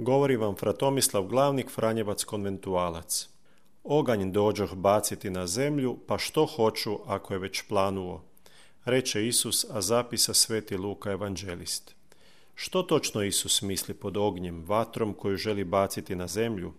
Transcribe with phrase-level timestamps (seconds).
[0.00, 3.28] Govori vam Fratomislav Glavnik, Franjevac konventualac.
[3.84, 8.22] Oganj dođoh baciti na zemlju, pa što hoću ako je već planuo?
[8.84, 11.94] Reče Isus, a zapisa sveti Luka evanđelist.
[12.54, 16.72] Što točno Isus misli pod ognjem, vatrom koju želi baciti na zemlju?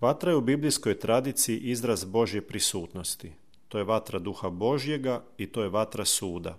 [0.00, 3.32] Vatra je u biblijskoj tradiciji izraz Božje prisutnosti.
[3.68, 6.58] To je vatra duha Božjega i to je vatra suda.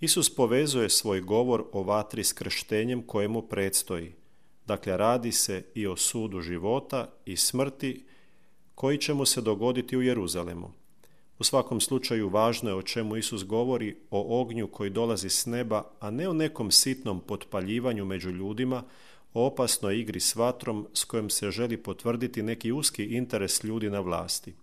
[0.00, 4.12] Isus povezuje svoj govor o vatri s krštenjem kojemu predstoji–
[4.68, 8.04] Dakle, radi se i o sudu života i smrti
[8.74, 10.70] koji će mu se dogoditi u Jeruzalemu.
[11.38, 15.84] U svakom slučaju važno je o čemu Isus govori o ognju koji dolazi s neba,
[16.00, 18.82] a ne o nekom sitnom potpaljivanju među ljudima,
[19.34, 24.00] o opasnoj igri s vatrom s kojom se želi potvrditi neki uski interes ljudi na
[24.00, 24.54] vlasti.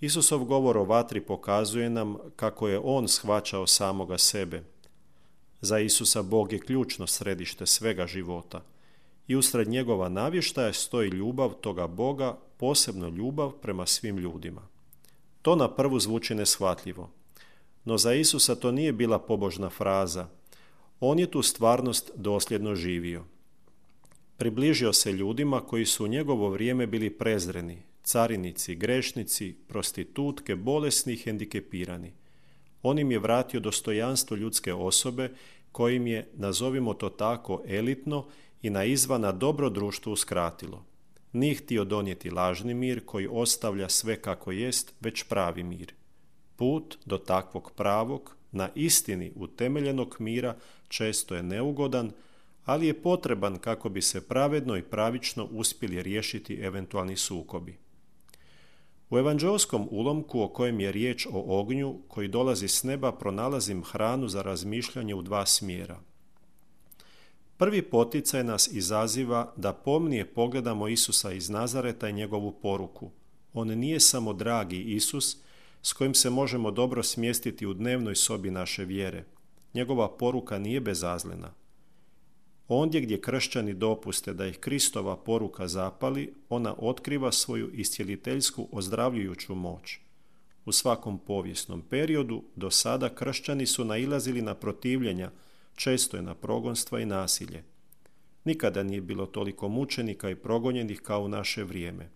[0.00, 4.62] Isusov govor o vatri pokazuje nam kako je on shvaćao samoga sebe.
[5.60, 8.62] Za Isusa Bog je ključno središte svega života–
[9.26, 14.68] i usred njegova navještaja stoji ljubav toga Boga, posebno ljubav prema svim ljudima.
[15.42, 17.10] To na prvu zvuči neshvatljivo.
[17.84, 20.28] No za Isusa to nije bila pobožna fraza.
[21.00, 23.24] On je tu stvarnost dosljedno živio.
[24.36, 31.16] Približio se ljudima koji su u njegovo vrijeme bili prezreni, carinici, grešnici, prostitutke, bolesni i
[31.16, 32.12] hendikepirani.
[32.82, 35.30] On im je vratio dostojanstvo ljudske osobe
[35.72, 38.26] kojim je, nazovimo to tako, elitno
[38.62, 40.84] i na izvana dobro društvo uskratilo.
[41.32, 45.92] Nije htio donijeti lažni mir koji ostavlja sve kako jest, već pravi mir.
[46.56, 50.56] Put do takvog pravog, na istini utemeljenog mira
[50.88, 52.12] često je neugodan,
[52.64, 57.78] ali je potreban kako bi se pravedno i pravično uspjeli riješiti eventualni sukobi.
[59.10, 64.28] U evanđelskom ulomku o kojem je riječ o ognju koji dolazi s neba pronalazim hranu
[64.28, 66.00] za razmišljanje u dva smjera–
[67.62, 73.10] Prvi poticaj nas izaziva da pomnije pogledamo Isusa iz Nazareta i njegovu poruku.
[73.52, 75.36] On nije samo dragi Isus
[75.82, 79.24] s kojim se možemo dobro smjestiti u dnevnoj sobi naše vjere.
[79.74, 81.54] Njegova poruka nije bezazlena.
[82.68, 89.98] Ondje gdje kršćani dopuste da ih Kristova poruka zapali, ona otkriva svoju iscijeliteljsku ozdravljujuću moć.
[90.64, 95.30] U svakom povijesnom periodu do sada kršćani su nailazili na protivljenja
[95.74, 97.62] često je na progonstva i nasilje.
[98.44, 102.10] Nikada nije bilo toliko mučenika i progonjenih kao u naše vrijeme.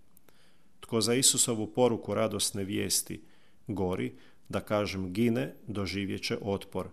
[0.80, 3.22] Tko za Isusovu poruku radosne vijesti
[3.66, 4.14] gori,
[4.48, 6.88] da kažem gine, doživjet će otpor.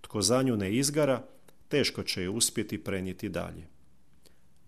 [0.00, 1.26] Tko za nju ne izgara,
[1.68, 3.66] teško će je uspjeti prenijeti dalje.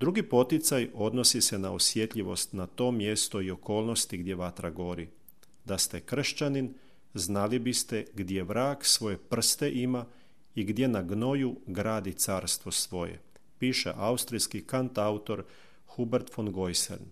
[0.00, 5.08] Drugi poticaj odnosi se na osjetljivost na to mjesto i okolnosti gdje vatra gori.
[5.64, 6.74] Da ste kršćanin,
[7.14, 10.06] znali biste gdje vrak svoje prste ima
[10.54, 13.20] i gdje na gnoju gradi carstvo svoje,
[13.58, 15.44] piše austrijski kantautor
[15.86, 17.04] Hubert von Geusern,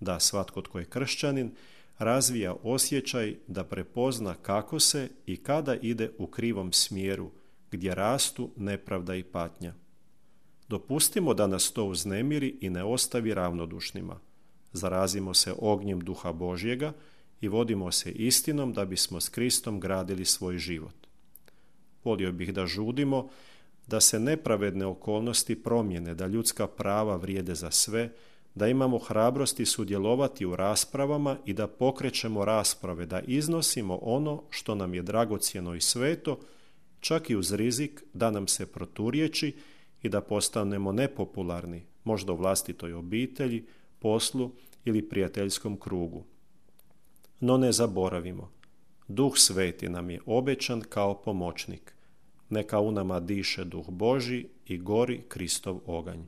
[0.00, 1.54] da svatko tko je kršćanin
[1.98, 7.30] razvija osjećaj da prepozna kako se i kada ide u krivom smjeru,
[7.70, 9.74] gdje rastu nepravda i patnja.
[10.68, 14.20] Dopustimo da nas to uznemiri i ne ostavi ravnodušnima.
[14.72, 16.92] Zarazimo se ognjem duha Božjega
[17.40, 20.94] i vodimo se istinom da bismo s Kristom gradili svoj život.
[22.04, 23.28] Volio bih da žudimo,
[23.86, 28.12] da se nepravedne okolnosti promjene, da ljudska prava vrijede za sve,
[28.54, 34.94] da imamo hrabrosti sudjelovati u raspravama i da pokrećemo rasprave, da iznosimo ono što nam
[34.94, 36.38] je dragocjeno i sveto,
[37.00, 39.56] čak i uz rizik da nam se proturječi
[40.02, 43.64] i da postanemo nepopularni, možda u vlastitoj obitelji,
[43.98, 44.50] poslu
[44.84, 46.24] ili prijateljskom krugu.
[47.40, 48.50] No ne zaboravimo,
[49.08, 51.94] Duh Sveti nam je obećan kao pomoćnik.
[52.48, 56.20] Neka u nama diše Duh Boži i gori Kristov oganj.